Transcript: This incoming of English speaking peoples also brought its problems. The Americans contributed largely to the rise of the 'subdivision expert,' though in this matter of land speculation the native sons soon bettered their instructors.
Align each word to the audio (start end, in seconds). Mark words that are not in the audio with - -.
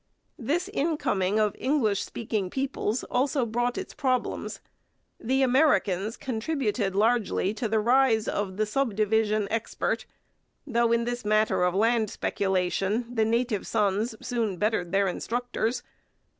This 0.39 0.67
incoming 0.69 1.39
of 1.39 1.55
English 1.59 2.03
speaking 2.03 2.49
peoples 2.49 3.03
also 3.03 3.45
brought 3.45 3.77
its 3.77 3.93
problems. 3.93 4.59
The 5.19 5.43
Americans 5.43 6.17
contributed 6.17 6.95
largely 6.95 7.53
to 7.53 7.67
the 7.67 7.79
rise 7.79 8.27
of 8.27 8.57
the 8.57 8.65
'subdivision 8.65 9.47
expert,' 9.51 10.07
though 10.65 10.91
in 10.91 11.03
this 11.03 11.23
matter 11.23 11.61
of 11.63 11.75
land 11.75 12.09
speculation 12.09 13.13
the 13.13 13.25
native 13.25 13.67
sons 13.67 14.15
soon 14.25 14.57
bettered 14.57 14.91
their 14.91 15.07
instructors. 15.07 15.83